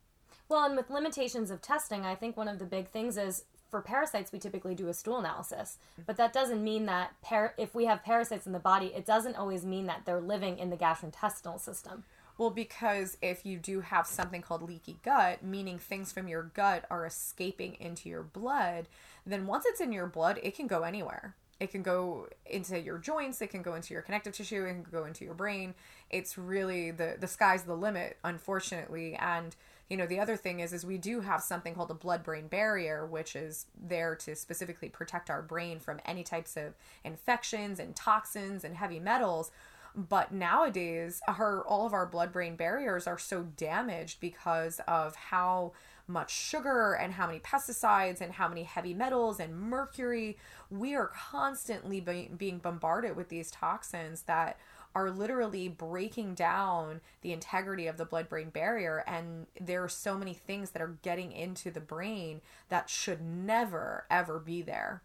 Well, 0.49 0.65
and 0.65 0.75
with 0.75 0.89
limitations 0.89 1.51
of 1.51 1.61
testing, 1.61 2.05
I 2.05 2.15
think 2.15 2.37
one 2.37 2.47
of 2.47 2.59
the 2.59 2.65
big 2.65 2.89
things 2.89 3.17
is 3.17 3.43
for 3.69 3.81
parasites, 3.81 4.31
we 4.31 4.39
typically 4.39 4.75
do 4.75 4.87
a 4.87 4.93
stool 4.93 5.17
analysis, 5.17 5.77
but 6.05 6.15
that 6.17 6.31
doesn't 6.31 6.63
mean 6.63 6.85
that 6.85 7.19
par- 7.21 7.53
if 7.57 7.75
we 7.75 7.85
have 7.85 8.03
parasites 8.03 8.47
in 8.47 8.53
the 8.53 8.59
body, 8.59 8.87
it 8.95 9.05
doesn't 9.05 9.35
always 9.35 9.65
mean 9.65 9.87
that 9.87 10.03
they're 10.05 10.21
living 10.21 10.57
in 10.57 10.69
the 10.69 10.77
gastrointestinal 10.77 11.59
system. 11.59 12.05
Well, 12.37 12.51
because 12.51 13.17
if 13.21 13.45
you 13.45 13.57
do 13.57 13.81
have 13.81 14.05
something 14.05 14.41
called 14.41 14.61
leaky 14.61 14.99
gut, 15.03 15.43
meaning 15.43 15.79
things 15.79 16.11
from 16.11 16.27
your 16.27 16.43
gut 16.43 16.85
are 16.89 17.05
escaping 17.05 17.75
into 17.79 18.09
your 18.09 18.23
blood, 18.23 18.87
then 19.25 19.47
once 19.47 19.65
it's 19.65 19.81
in 19.81 19.91
your 19.91 20.07
blood, 20.07 20.39
it 20.43 20.55
can 20.55 20.67
go 20.67 20.83
anywhere. 20.83 21.35
It 21.59 21.71
can 21.71 21.81
go 21.81 22.27
into 22.45 22.79
your 22.79 22.99
joints, 22.99 23.41
it 23.41 23.47
can 23.47 23.63
go 23.63 23.73
into 23.73 23.91
your 23.93 24.03
connective 24.03 24.33
tissue, 24.33 24.63
it 24.65 24.73
can 24.73 24.85
go 24.91 25.05
into 25.05 25.25
your 25.25 25.33
brain. 25.33 25.73
It's 26.11 26.37
really 26.37 26.91
the 26.91 27.17
the 27.19 27.27
sky's 27.27 27.63
the 27.63 27.73
limit, 27.75 28.17
unfortunately. 28.23 29.15
And 29.15 29.55
you 29.89 29.97
know 29.97 30.05
the 30.05 30.19
other 30.19 30.35
thing 30.35 30.59
is 30.59 30.73
is 30.73 30.85
we 30.85 30.97
do 30.97 31.21
have 31.21 31.41
something 31.41 31.73
called 31.73 31.91
a 31.91 31.95
blood 31.95 32.23
brain 32.23 32.47
barrier 32.47 33.05
which 33.05 33.35
is 33.35 33.67
there 33.81 34.15
to 34.15 34.35
specifically 34.35 34.89
protect 34.89 35.29
our 35.29 35.41
brain 35.41 35.79
from 35.79 35.99
any 36.05 36.23
types 36.23 36.57
of 36.57 36.73
infections 37.03 37.79
and 37.79 37.95
toxins 37.95 38.63
and 38.63 38.75
heavy 38.75 38.99
metals 38.99 39.51
but 39.97 40.31
nowadays 40.31 41.21
our 41.27 41.65
all 41.65 41.87
of 41.87 41.93
our 41.93 42.05
blood 42.05 42.31
brain 42.31 42.55
barriers 42.55 43.07
are 43.07 43.17
so 43.17 43.43
damaged 43.57 44.19
because 44.21 44.79
of 44.87 45.15
how 45.15 45.73
much 46.07 46.31
sugar 46.31 46.93
and 46.93 47.13
how 47.13 47.25
many 47.25 47.39
pesticides 47.39 48.21
and 48.21 48.33
how 48.33 48.47
many 48.47 48.63
heavy 48.63 48.93
metals 48.93 49.39
and 49.39 49.59
mercury 49.59 50.37
we 50.69 50.95
are 50.95 51.07
constantly 51.07 51.99
be- 51.99 52.29
being 52.37 52.59
bombarded 52.59 53.15
with 53.15 53.27
these 53.29 53.51
toxins 53.51 54.21
that 54.21 54.57
are 54.95 55.11
literally 55.11 55.67
breaking 55.67 56.33
down 56.33 57.01
the 57.21 57.31
integrity 57.31 57.85
of 57.85 57.97
the 57.97 58.05
blood 58.05 58.27
brain 58.27 58.49
barrier. 58.49 59.03
And 59.05 59.45
there 59.59 59.83
are 59.83 59.89
so 59.89 60.17
many 60.17 60.33
things 60.33 60.71
that 60.71 60.81
are 60.81 60.97
getting 61.03 61.31
into 61.31 61.69
the 61.69 61.79
brain 61.79 62.41
that 62.69 62.89
should 62.89 63.21
never, 63.21 64.05
ever 64.09 64.39
be 64.39 64.63
there. 64.63 65.03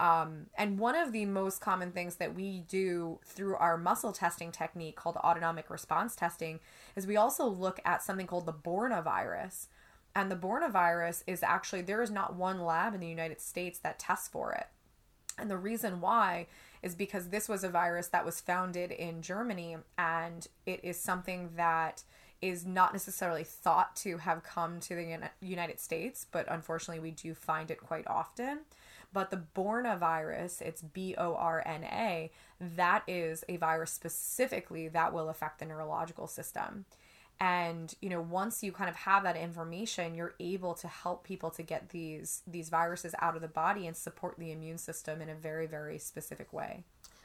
Um, 0.00 0.46
and 0.56 0.78
one 0.78 0.94
of 0.94 1.12
the 1.12 1.26
most 1.26 1.60
common 1.60 1.92
things 1.92 2.16
that 2.16 2.34
we 2.34 2.60
do 2.60 3.20
through 3.22 3.56
our 3.56 3.76
muscle 3.76 4.12
testing 4.12 4.50
technique 4.50 4.96
called 4.96 5.18
autonomic 5.18 5.68
response 5.68 6.16
testing 6.16 6.58
is 6.96 7.06
we 7.06 7.18
also 7.18 7.44
look 7.46 7.80
at 7.84 8.02
something 8.02 8.26
called 8.26 8.46
the 8.46 8.52
Borna 8.52 9.04
virus. 9.04 9.68
And 10.16 10.30
the 10.30 10.36
Borna 10.36 10.70
virus 10.72 11.22
is 11.26 11.42
actually, 11.42 11.82
there 11.82 12.00
is 12.00 12.10
not 12.10 12.34
one 12.34 12.64
lab 12.64 12.94
in 12.94 13.00
the 13.00 13.08
United 13.08 13.42
States 13.42 13.78
that 13.80 13.98
tests 13.98 14.26
for 14.26 14.52
it. 14.52 14.68
And 15.38 15.50
the 15.50 15.58
reason 15.58 16.00
why 16.00 16.46
is 16.82 16.94
because 16.94 17.28
this 17.28 17.46
was 17.46 17.62
a 17.62 17.68
virus 17.68 18.08
that 18.08 18.24
was 18.24 18.40
founded 18.40 18.90
in 18.90 19.20
Germany 19.20 19.76
and 19.98 20.48
it 20.64 20.80
is 20.82 20.98
something 20.98 21.50
that 21.56 22.04
is 22.40 22.64
not 22.64 22.94
necessarily 22.94 23.44
thought 23.44 23.94
to 23.96 24.16
have 24.16 24.42
come 24.42 24.80
to 24.80 24.94
the 24.94 25.30
United 25.42 25.78
States, 25.78 26.24
but 26.32 26.46
unfortunately 26.48 27.00
we 27.00 27.10
do 27.10 27.34
find 27.34 27.70
it 27.70 27.78
quite 27.78 28.06
often. 28.06 28.60
But 29.12 29.30
the 29.30 29.42
Borna 29.56 29.98
virus, 29.98 30.60
it's 30.60 30.82
B 30.82 31.14
O 31.18 31.34
R 31.34 31.62
N 31.66 31.84
A, 31.84 32.30
that 32.60 33.02
is 33.08 33.44
a 33.48 33.56
virus 33.56 33.90
specifically 33.90 34.88
that 34.88 35.12
will 35.12 35.28
affect 35.28 35.58
the 35.58 35.66
neurological 35.66 36.26
system. 36.26 36.84
And 37.40 37.94
you 38.02 38.10
know 38.10 38.20
once 38.20 38.62
you 38.62 38.70
kind 38.70 38.90
of 38.90 38.96
have 38.96 39.22
that 39.22 39.36
information 39.36 40.14
you're 40.14 40.34
able 40.38 40.74
to 40.74 40.86
help 40.86 41.24
people 41.24 41.50
to 41.52 41.62
get 41.62 41.88
these 41.88 42.42
these 42.46 42.68
viruses 42.68 43.14
out 43.18 43.34
of 43.34 43.40
the 43.40 43.48
body 43.48 43.86
and 43.86 43.96
support 43.96 44.38
the 44.38 44.52
immune 44.52 44.76
system 44.76 45.22
in 45.22 45.30
a 45.30 45.34
very 45.34 45.66
very 45.66 45.98
specific 45.98 46.52
way. 46.52 46.84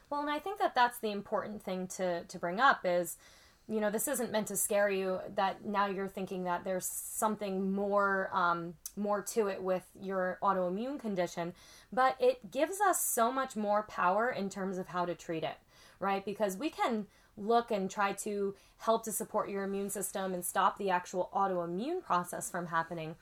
Well 0.09 0.21
and 0.21 0.29
i 0.29 0.39
think 0.39 0.59
that 0.59 0.73
that's 0.73 0.99
the 0.99 1.11
important 1.11 1.61
thing 1.63 1.87
to 1.97 2.23
to 2.23 2.39
bring 2.39 2.61
up 2.61 2.85
is 2.85 3.17
you 3.67 3.79
know 3.79 3.89
this 3.89 4.07
isn't 4.07 4.31
meant 4.31 4.47
to 4.47 4.55
scare 4.55 4.89
you 4.89 5.19
that 5.35 5.65
now 5.65 5.87
you're 5.87 6.07
thinking 6.07 6.43
that 6.43 6.63
there's 6.63 6.85
something 6.85 7.71
more 7.71 8.29
um, 8.33 8.73
more 8.95 9.21
to 9.21 9.47
it 9.47 9.61
with 9.61 9.83
your 9.99 10.37
autoimmune 10.43 10.99
condition 10.99 11.53
but 11.91 12.15
it 12.19 12.51
gives 12.51 12.79
us 12.81 13.01
so 13.01 13.31
much 13.31 13.55
more 13.55 13.83
power 13.83 14.29
in 14.29 14.49
terms 14.49 14.77
of 14.77 14.87
how 14.87 15.05
to 15.05 15.15
treat 15.15 15.43
it 15.43 15.57
right 15.99 16.25
because 16.25 16.57
we 16.57 16.69
can 16.69 17.07
look 17.37 17.71
and 17.71 17.89
try 17.89 18.13
to 18.13 18.55
help 18.77 19.03
to 19.03 19.11
support 19.11 19.49
your 19.49 19.63
immune 19.63 19.89
system 19.89 20.33
and 20.33 20.43
stop 20.43 20.77
the 20.77 20.89
actual 20.89 21.29
autoimmune 21.33 22.01
process 22.03 22.49
from 22.49 22.67
happening. 22.67 23.15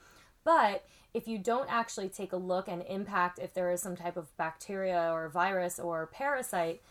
But 0.44 0.86
if 1.14 1.28
you 1.28 1.38
don't 1.38 1.72
actually 1.72 2.10
take 2.10 2.34
a 2.34 2.38
look 2.38 2.68
and 2.68 2.84
impact 2.88 3.40
if 3.40 3.54
there 3.54 3.72
is 3.72 3.82
some 3.82 3.96
type 3.96 4.18
of 4.18 4.36
bacteria 4.38 5.10
or 5.12 5.30
virus 5.30 5.80
or 5.80 6.08
parasite, 6.08 6.82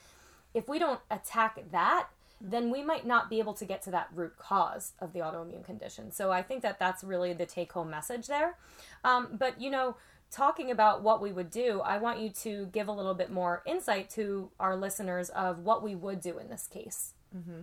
if 0.54 0.68
we 0.68 0.78
don't 0.78 1.00
attack 1.10 1.58
that, 1.70 2.08
then 2.42 2.70
we 2.70 2.82
might 2.82 3.06
not 3.06 3.30
be 3.30 3.38
able 3.38 3.54
to 3.54 3.64
get 3.64 3.82
to 3.82 3.90
that 3.92 4.08
root 4.12 4.36
cause 4.36 4.92
of 4.98 5.12
the 5.12 5.20
autoimmune 5.20 5.64
condition. 5.64 6.10
So 6.10 6.32
I 6.32 6.42
think 6.42 6.62
that 6.62 6.78
that's 6.78 7.04
really 7.04 7.32
the 7.32 7.46
take 7.46 7.72
home 7.72 7.88
message 7.90 8.26
there. 8.26 8.56
Um, 9.04 9.28
but 9.38 9.60
you 9.60 9.70
know, 9.70 9.96
talking 10.30 10.70
about 10.70 11.02
what 11.02 11.22
we 11.22 11.30
would 11.30 11.50
do, 11.50 11.80
I 11.80 11.98
want 11.98 12.18
you 12.18 12.30
to 12.30 12.66
give 12.66 12.88
a 12.88 12.92
little 12.92 13.14
bit 13.14 13.30
more 13.30 13.62
insight 13.64 14.10
to 14.10 14.50
our 14.58 14.76
listeners 14.76 15.28
of 15.30 15.60
what 15.60 15.82
we 15.82 15.94
would 15.94 16.20
do 16.20 16.38
in 16.38 16.48
this 16.48 16.66
case. 16.66 17.14
Mm-hmm. 17.36 17.60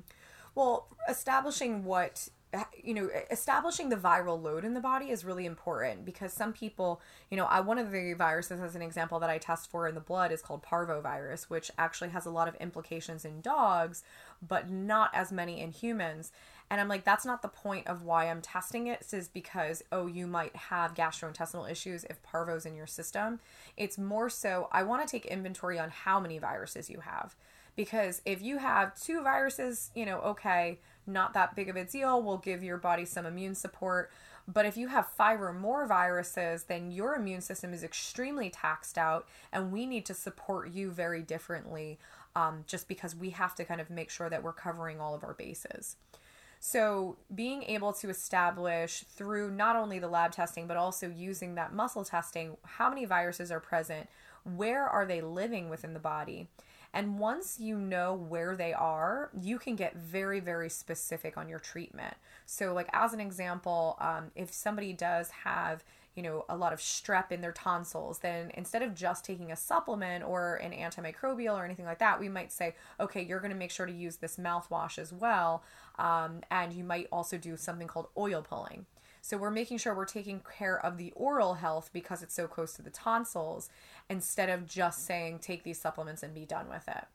Well, 0.56 0.88
establishing 1.10 1.84
what 1.84 2.30
you 2.84 2.94
know 2.94 3.10
establishing 3.30 3.90
the 3.90 3.96
viral 3.96 4.42
load 4.42 4.66
in 4.66 4.74
the 4.74 4.80
body 4.80 5.12
is 5.12 5.24
really 5.24 5.46
important 5.46 6.04
because 6.04 6.34
some 6.34 6.52
people 6.52 7.00
you 7.30 7.38
know 7.38 7.46
i 7.46 7.60
one 7.60 7.78
of 7.78 7.92
the 7.92 8.14
viruses 8.14 8.60
as 8.60 8.76
an 8.76 8.82
example 8.82 9.20
that 9.20 9.30
i 9.30 9.38
test 9.38 9.70
for 9.70 9.88
in 9.88 9.94
the 9.94 10.02
blood 10.02 10.32
is 10.32 10.42
called 10.42 10.64
parvovirus 10.64 11.44
which 11.44 11.70
actually 11.78 12.10
has 12.10 12.26
a 12.26 12.32
lot 12.32 12.48
of 12.48 12.56
implications 12.56 13.24
in 13.24 13.40
dogs 13.42 14.04
but 14.48 14.70
not 14.70 15.12
as 15.14 15.32
many 15.32 15.62
in 15.62 15.72
humans 15.72 16.32
and 16.70 16.80
I'm 16.80 16.88
like, 16.88 17.04
that's 17.04 17.26
not 17.26 17.42
the 17.42 17.48
point 17.48 17.88
of 17.88 18.04
why 18.04 18.30
I'm 18.30 18.42
testing 18.42 18.88
it. 18.88 19.06
Is 19.12 19.28
because, 19.28 19.84
oh, 19.92 20.06
you 20.06 20.28
might 20.28 20.56
have 20.56 20.94
gastrointestinal 20.94 21.70
issues 21.70 22.04
if 22.06 22.22
parvo's 22.22 22.66
in 22.66 22.76
your 22.76 22.88
system. 22.88 23.40
It's 23.76 23.98
more 23.98 24.30
so, 24.30 24.70
I 24.72 24.84
want 24.84 25.06
to 25.06 25.12
take 25.12 25.26
inventory 25.26 25.80
on 25.80 25.90
how 25.90 26.20
many 26.20 26.38
viruses 26.38 26.90
you 26.90 27.00
have. 27.00 27.36
Because 27.76 28.22
if 28.26 28.42
you 28.42 28.58
have 28.58 29.00
two 29.00 29.24
viruses, 29.24 29.90
you 29.96 30.06
know, 30.06 30.20
okay, 30.20 30.80
not 31.10 31.34
that 31.34 31.56
big 31.56 31.70
of 31.70 31.76
a 31.76 31.84
deal. 31.84 32.22
We'll 32.22 32.38
give 32.38 32.64
your 32.64 32.78
body 32.78 33.06
some 33.06 33.26
immune 33.26 33.56
support. 33.56 34.12
But 34.48 34.66
if 34.66 34.78
you 34.78 34.88
have 34.88 35.08
five 35.08 35.42
or 35.42 35.54
more 35.54 35.86
viruses, 35.86 36.64
then 36.64 36.92
your 36.92 37.16
immune 37.16 37.42
system 37.42 37.74
is 37.74 37.84
extremely 37.84 38.50
taxed 38.50 38.98
out, 38.98 39.28
and 39.52 39.72
we 39.72 39.86
need 39.86 40.06
to 40.08 40.14
support 40.16 40.72
you 40.72 40.90
very 40.90 41.22
differently 41.22 42.00
um, 42.36 42.64
just 42.66 42.88
because 42.88 43.16
we 43.16 43.30
have 43.32 43.54
to 43.56 43.66
kind 43.66 43.80
of 43.80 43.90
make 43.92 44.10
sure 44.10 44.30
that 44.30 44.42
we're 44.42 44.54
covering 44.54 45.00
all 45.00 45.14
of 45.14 45.24
our 45.24 45.34
bases. 45.34 45.98
So, 46.60 47.18
being 47.34 47.64
able 47.64 47.94
to 47.94 48.10
establish 48.10 49.06
through 49.16 49.52
not 49.52 49.76
only 49.76 50.00
the 50.00 50.10
lab 50.10 50.32
testing, 50.32 50.68
but 50.68 50.76
also 50.76 51.10
using 51.10 51.56
that 51.56 51.74
muscle 51.74 52.04
testing, 52.04 52.58
how 52.64 52.90
many 52.90 53.06
viruses 53.06 53.52
are 53.52 53.62
present, 53.62 54.10
where 54.44 54.86
are 54.86 55.06
they 55.06 55.22
living 55.22 55.70
within 55.70 55.94
the 55.94 56.00
body. 56.00 56.48
And 56.94 57.20
once 57.20 57.60
you 57.60 57.78
know 57.78 58.14
where 58.14 58.56
they 58.56 58.74
are, 58.74 59.30
you 59.40 59.60
can 59.60 59.76
get 59.76 59.96
very, 59.96 60.40
very 60.40 60.70
specific 60.70 61.38
on 61.38 61.48
your 61.48 61.60
treatment. 61.60 62.16
So, 62.46 62.74
like, 62.74 62.90
as 62.94 63.14
an 63.14 63.20
example, 63.20 63.96
um, 64.00 64.32
if 64.36 64.52
somebody 64.52 64.94
does 64.94 65.30
have 65.30 65.84
you 66.20 66.24
know, 66.24 66.44
a 66.50 66.58
lot 66.58 66.74
of 66.74 66.80
strep 66.80 67.32
in 67.32 67.40
their 67.40 67.54
tonsils, 67.54 68.20
then 68.20 68.52
instead 68.56 68.82
of 68.82 68.94
just 68.94 69.24
taking 69.24 69.54
a 69.54 69.56
supplement 69.56 70.22
or 70.24 70.56
an 70.56 70.74
antimicrobial 70.74 71.56
or 71.56 71.64
anything 71.64 71.86
like 71.86 72.00
that, 72.00 72.20
we 72.20 72.28
might 72.28 72.52
say, 72.52 72.76
okay, 73.00 73.24
you're 73.24 73.40
going 73.40 73.54
to 73.54 73.58
make 73.58 73.72
sure 73.72 73.86
to 73.86 73.92
use 73.94 74.18
this 74.18 74.36
mouthwash 74.36 75.00
as 75.00 75.14
well. 75.14 75.64
Um, 75.98 76.42
and 76.52 76.74
you 76.74 76.84
might 76.84 77.08
also 77.10 77.38
do 77.38 77.56
something 77.56 77.88
called 77.88 78.08
oil 78.18 78.42
pulling. 78.42 78.86
So 79.22 79.38
we're 79.38 79.52
making 79.52 79.78
sure 79.80 79.94
we're 79.94 80.06
taking 80.06 80.42
care 80.58 80.84
of 80.84 80.98
the 80.98 81.12
oral 81.16 81.56
health 81.56 81.90
because 81.94 82.24
it's 82.24 82.34
so 82.34 82.48
close 82.48 82.74
to 82.74 82.82
the 82.82 82.90
tonsils 82.90 83.70
instead 84.10 84.50
of 84.50 84.68
just 84.68 85.06
saying 85.06 85.40
take 85.40 85.64
these 85.64 85.80
supplements 85.80 86.24
and 86.24 86.34
be 86.34 86.46
done 86.46 86.70
with 86.70 86.88
it. 86.88 87.06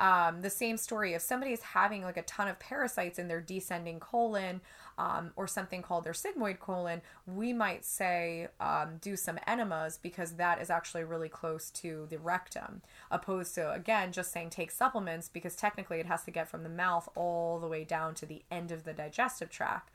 Um, 0.00 0.40
the 0.40 0.48
same 0.48 0.78
story 0.78 1.12
if 1.12 1.20
somebody 1.20 1.52
is 1.52 1.60
having 1.60 2.02
like 2.02 2.16
a 2.16 2.22
ton 2.22 2.48
of 2.48 2.58
parasites 2.58 3.18
in 3.18 3.28
their 3.28 3.42
descending 3.42 4.00
colon 4.00 4.62
um, 4.96 5.32
or 5.36 5.46
something 5.46 5.82
called 5.82 6.04
their 6.04 6.14
sigmoid 6.14 6.58
colon, 6.58 7.02
we 7.26 7.52
might 7.52 7.84
say 7.84 8.48
um, 8.60 8.96
do 9.02 9.14
some 9.14 9.38
enemas 9.46 9.98
because 10.02 10.32
that 10.32 10.60
is 10.62 10.70
actually 10.70 11.04
really 11.04 11.28
close 11.28 11.68
to 11.70 12.06
the 12.08 12.18
rectum, 12.18 12.80
opposed 13.10 13.54
to 13.56 13.70
again 13.72 14.10
just 14.10 14.32
saying 14.32 14.48
take 14.48 14.70
supplements 14.70 15.28
because 15.28 15.54
technically 15.54 16.00
it 16.00 16.06
has 16.06 16.24
to 16.24 16.30
get 16.30 16.48
from 16.48 16.62
the 16.62 16.70
mouth 16.70 17.06
all 17.14 17.58
the 17.58 17.68
way 17.68 17.84
down 17.84 18.14
to 18.14 18.24
the 18.24 18.42
end 18.50 18.72
of 18.72 18.84
the 18.84 18.94
digestive 18.94 19.50
tract. 19.50 19.90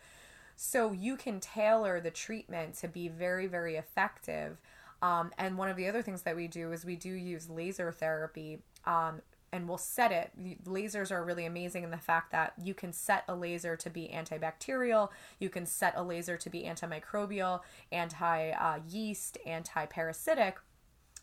So 0.55 0.91
you 0.91 1.17
can 1.17 1.39
tailor 1.39 1.99
the 1.99 2.11
treatment 2.11 2.75
to 2.75 2.87
be 2.87 3.07
very, 3.07 3.47
very 3.47 3.75
effective. 3.75 4.57
Um, 5.01 5.31
and 5.37 5.57
one 5.57 5.69
of 5.69 5.77
the 5.77 5.87
other 5.87 6.01
things 6.01 6.21
that 6.23 6.35
we 6.35 6.47
do 6.47 6.71
is 6.71 6.85
we 6.85 6.95
do 6.95 7.09
use 7.09 7.49
laser 7.49 7.91
therapy 7.91 8.59
um, 8.85 9.21
and 9.51 9.67
we'll 9.67 9.77
set 9.77 10.11
it. 10.11 10.31
Lasers 10.65 11.11
are 11.11 11.23
really 11.23 11.45
amazing 11.45 11.83
in 11.83 11.91
the 11.91 11.97
fact 11.97 12.31
that 12.31 12.53
you 12.61 12.73
can 12.73 12.91
set 12.91 13.23
a 13.27 13.35
laser 13.35 13.75
to 13.77 13.89
be 13.89 14.11
antibacterial, 14.13 15.09
you 15.39 15.49
can 15.49 15.65
set 15.65 15.93
a 15.95 16.03
laser 16.03 16.37
to 16.37 16.49
be 16.49 16.63
antimicrobial, 16.63 17.61
anti 17.91 18.49
uh, 18.51 18.79
yeast, 18.89 19.37
anti 19.45 19.85
parasitic. 19.85 20.57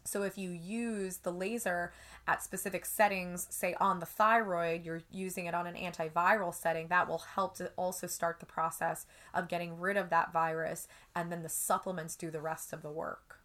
So 0.05 0.23
if 0.23 0.37
you 0.37 0.51
use 0.51 1.19
the 1.19 1.33
laser 1.33 1.93
at 2.27 2.43
specific 2.43 2.85
settings, 2.85 3.47
say 3.51 3.75
on 3.81 4.01
the 4.01 4.07
thyroid, 4.07 4.85
you're 4.85 5.03
using 5.11 5.47
it 5.47 5.55
on 5.55 5.67
an 5.67 5.75
antiviral 5.75 6.55
setting, 6.55 6.89
that 6.89 7.09
will 7.09 7.19
help 7.35 7.57
to 7.57 7.71
also 7.77 8.07
start 8.07 8.41
the 8.41 8.47
process 8.47 9.07
of 9.35 9.49
getting 9.49 9.79
rid 9.79 9.97
of 9.97 10.11
that 10.11 10.33
virus, 10.33 10.89
and 11.15 11.31
then 11.31 11.43
the 11.43 11.49
supplements 11.49 12.17
do 12.17 12.31
the 12.31 12.41
rest 12.41 12.73
of 12.73 12.83
the 12.83 12.91
work. 12.91 13.39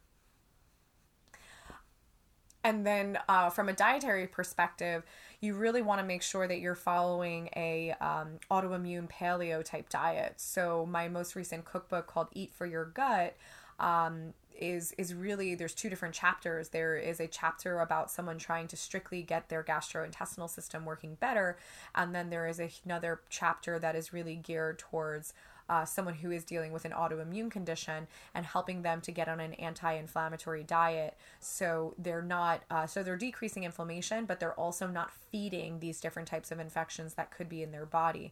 And 2.63 2.85
then, 2.85 3.17
uh, 3.29 3.49
from 3.49 3.69
a 3.69 3.73
dietary 3.73 4.27
perspective, 4.27 5.03
you 5.39 5.53
really 5.53 5.81
want 5.81 6.01
to 6.01 6.05
make 6.05 6.21
sure 6.21 6.49
that 6.49 6.59
you're 6.59 6.75
following 6.75 7.49
a 7.55 7.93
um, 8.01 8.39
autoimmune 8.51 9.09
paleo 9.09 9.63
type 9.63 9.87
diet. 9.87 10.33
So, 10.35 10.85
my 10.85 11.07
most 11.07 11.33
recent 11.33 11.63
cookbook 11.63 12.07
called 12.07 12.27
"Eat 12.33 12.53
for 12.53 12.65
Your 12.65 12.83
Gut" 12.83 13.37
um, 13.79 14.33
is 14.59 14.91
is 14.97 15.13
really 15.13 15.55
there's 15.55 15.73
two 15.73 15.89
different 15.89 16.15
chapters. 16.15 16.69
There 16.69 16.97
is 16.97 17.19
a 17.19 17.27
chapter 17.27 17.79
about 17.79 18.09
someone 18.09 18.37
trying 18.37 18.67
to 18.69 18.77
strictly 18.77 19.21
get 19.21 19.49
their 19.49 19.63
gastrointestinal 19.63 20.49
system 20.49 20.85
working 20.85 21.15
better, 21.15 21.57
and 21.95 22.13
then 22.13 22.29
there 22.29 22.47
is 22.47 22.61
another 22.85 23.21
chapter 23.29 23.79
that 23.79 23.95
is 23.95 24.13
really 24.13 24.35
geared 24.35 24.79
towards 24.79 25.33
uh, 25.69 25.85
someone 25.85 26.15
who 26.15 26.31
is 26.31 26.43
dealing 26.43 26.71
with 26.71 26.85
an 26.85 26.91
autoimmune 26.91 27.51
condition 27.51 28.07
and 28.33 28.45
helping 28.45 28.81
them 28.81 29.01
to 29.01 29.11
get 29.11 29.27
on 29.27 29.39
an 29.39 29.53
anti-inflammatory 29.55 30.63
diet 30.63 31.17
so 31.39 31.93
they're 31.97 32.21
not 32.21 32.61
uh, 32.71 32.85
so 32.87 33.03
they're 33.03 33.17
decreasing 33.17 33.63
inflammation 33.63 34.25
but 34.25 34.39
they're 34.39 34.53
also 34.53 34.87
not 34.87 35.11
feeding 35.11 35.79
these 35.79 35.99
different 35.99 36.27
types 36.27 36.51
of 36.51 36.59
infections 36.59 37.15
that 37.15 37.31
could 37.31 37.49
be 37.49 37.61
in 37.61 37.71
their 37.71 37.85
body 37.85 38.31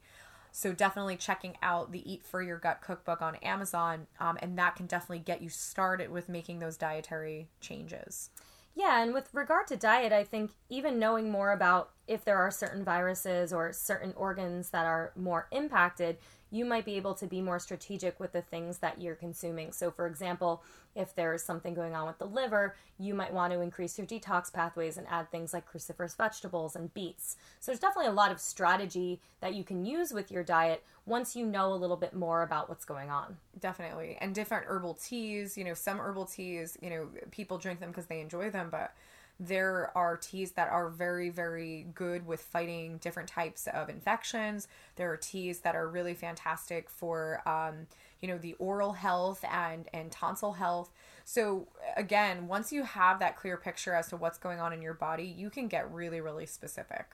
so 0.55 0.71
definitely 0.71 1.17
checking 1.17 1.57
out 1.61 1.91
the 1.91 2.09
Eat 2.09 2.23
for 2.23 2.41
Your 2.41 2.57
Gut 2.57 2.79
cookbook 2.79 3.21
on 3.21 3.35
Amazon, 3.35 4.07
um, 4.21 4.37
and 4.41 4.57
that 4.57 4.77
can 4.77 4.85
definitely 4.85 5.19
get 5.19 5.41
you 5.41 5.49
started 5.49 6.09
with 6.09 6.29
making 6.29 6.59
those 6.59 6.77
dietary 6.77 7.49
changes. 7.59 8.29
Yeah, 8.73 9.03
and 9.03 9.13
with 9.13 9.33
regard 9.33 9.67
to 9.67 9.75
diet, 9.75 10.13
I 10.13 10.23
think 10.23 10.51
even 10.69 10.97
knowing 10.97 11.29
more 11.29 11.51
about 11.51 11.91
if 12.07 12.23
there 12.23 12.37
are 12.37 12.51
certain 12.51 12.83
viruses 12.83 13.51
or 13.51 13.73
certain 13.73 14.13
organs 14.15 14.69
that 14.69 14.85
are 14.85 15.11
more 15.15 15.47
impacted, 15.51 16.17
you 16.51 16.63
might 16.63 16.85
be 16.85 16.95
able 16.95 17.15
to 17.15 17.25
be 17.25 17.41
more 17.41 17.59
strategic 17.59 18.19
with 18.19 18.31
the 18.31 18.41
things 18.41 18.77
that 18.77 19.01
you're 19.01 19.15
consuming. 19.15 19.71
So, 19.71 19.91
for 19.91 20.07
example, 20.07 20.63
if 20.95 21.13
there's 21.15 21.43
something 21.43 21.73
going 21.73 21.95
on 21.95 22.07
with 22.07 22.17
the 22.17 22.27
liver, 22.27 22.75
you 22.99 23.13
might 23.13 23.33
want 23.33 23.51
to 23.51 23.59
increase 23.59 23.97
your 23.97 24.07
detox 24.07 24.53
pathways 24.53 24.97
and 24.97 25.07
add 25.09 25.29
things 25.31 25.53
like 25.53 25.69
cruciferous 25.69 26.15
vegetables 26.15 26.75
and 26.75 26.93
beets. 26.93 27.35
So, 27.59 27.71
there's 27.71 27.79
definitely 27.79 28.11
a 28.11 28.13
lot 28.15 28.31
of 28.31 28.39
strategy 28.39 29.19
that 29.41 29.55
you 29.55 29.63
can 29.63 29.85
use 29.85 30.13
with 30.13 30.31
your 30.31 30.43
diet 30.43 30.83
once 31.05 31.35
you 31.35 31.45
know 31.45 31.73
a 31.73 31.75
little 31.75 31.97
bit 31.97 32.13
more 32.13 32.43
about 32.43 32.69
what's 32.69 32.85
going 32.85 33.09
on. 33.09 33.37
Definitely. 33.59 34.17
And 34.21 34.33
different 34.33 34.65
herbal 34.67 34.93
teas, 34.95 35.57
you 35.57 35.63
know, 35.63 35.73
some 35.73 35.99
herbal 35.99 36.25
teas, 36.25 36.77
you 36.81 36.89
know, 36.89 37.07
people 37.31 37.57
drink 37.57 37.79
them 37.79 37.89
because 37.89 38.05
they 38.05 38.21
enjoy 38.21 38.49
them, 38.49 38.69
but 38.71 38.93
there 39.39 39.91
are 39.95 40.15
teas 40.17 40.51
that 40.51 40.69
are 40.69 40.89
very, 40.89 41.29
very 41.29 41.87
good 41.93 42.25
with 42.25 42.41
fighting 42.41 42.97
different 42.97 43.27
types 43.29 43.67
of 43.67 43.89
infections. 43.89 44.67
There 44.95 45.11
are 45.11 45.17
teas 45.17 45.59
that 45.59 45.75
are 45.75 45.87
really 45.87 46.13
fantastic 46.13 46.89
for, 46.89 47.41
um, 47.47 47.87
you 48.21 48.27
know, 48.27 48.37
the 48.37 48.53
oral 48.59 48.93
health 48.93 49.43
and, 49.43 49.89
and 49.93 50.11
tonsil 50.11 50.53
health. 50.53 50.91
So, 51.25 51.67
again, 51.97 52.47
once 52.47 52.71
you 52.71 52.83
have 52.83 53.19
that 53.19 53.35
clear 53.35 53.57
picture 53.57 53.93
as 53.93 54.07
to 54.09 54.17
what's 54.17 54.37
going 54.37 54.59
on 54.59 54.71
in 54.71 54.81
your 54.81 54.93
body, 54.93 55.25
you 55.25 55.49
can 55.49 55.67
get 55.67 55.91
really, 55.91 56.21
really 56.21 56.45
specific. 56.45 57.07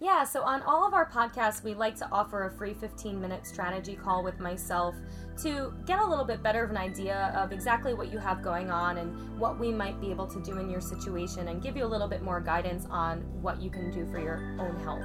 Yeah, 0.00 0.22
so 0.22 0.42
on 0.42 0.62
all 0.62 0.86
of 0.86 0.94
our 0.94 1.10
podcasts, 1.10 1.64
we 1.64 1.74
like 1.74 1.96
to 1.96 2.08
offer 2.12 2.44
a 2.44 2.50
free 2.52 2.72
15 2.72 3.20
minute 3.20 3.44
strategy 3.44 3.96
call 3.96 4.22
with 4.22 4.38
myself 4.38 4.94
to 5.42 5.72
get 5.86 5.98
a 5.98 6.04
little 6.04 6.24
bit 6.24 6.40
better 6.40 6.62
of 6.62 6.70
an 6.70 6.76
idea 6.76 7.32
of 7.36 7.50
exactly 7.50 7.94
what 7.94 8.12
you 8.12 8.18
have 8.18 8.40
going 8.40 8.70
on 8.70 8.98
and 8.98 9.38
what 9.40 9.58
we 9.58 9.72
might 9.72 10.00
be 10.00 10.12
able 10.12 10.26
to 10.28 10.40
do 10.40 10.58
in 10.58 10.70
your 10.70 10.80
situation 10.80 11.48
and 11.48 11.62
give 11.62 11.76
you 11.76 11.84
a 11.84 11.86
little 11.86 12.06
bit 12.06 12.22
more 12.22 12.40
guidance 12.40 12.86
on 12.90 13.22
what 13.42 13.60
you 13.60 13.70
can 13.70 13.90
do 13.90 14.06
for 14.12 14.20
your 14.20 14.36
own 14.60 14.78
health. 14.84 15.04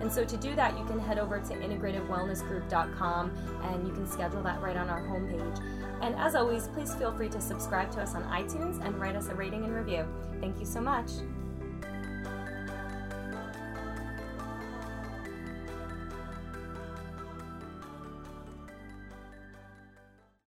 And 0.00 0.12
so 0.12 0.22
to 0.24 0.36
do 0.36 0.54
that, 0.54 0.78
you 0.78 0.84
can 0.84 0.98
head 0.98 1.18
over 1.18 1.40
to 1.40 1.54
integrativewellnessgroup.com 1.54 3.30
and 3.62 3.88
you 3.88 3.94
can 3.94 4.06
schedule 4.06 4.42
that 4.42 4.60
right 4.60 4.76
on 4.76 4.90
our 4.90 5.00
homepage. 5.00 5.62
And 6.02 6.14
as 6.16 6.34
always, 6.34 6.68
please 6.68 6.94
feel 6.94 7.12
free 7.12 7.30
to 7.30 7.40
subscribe 7.40 7.90
to 7.92 8.02
us 8.02 8.14
on 8.14 8.22
iTunes 8.24 8.84
and 8.84 9.00
write 9.00 9.16
us 9.16 9.28
a 9.28 9.34
rating 9.34 9.64
and 9.64 9.74
review. 9.74 10.06
Thank 10.40 10.60
you 10.60 10.66
so 10.66 10.82
much. 10.82 11.08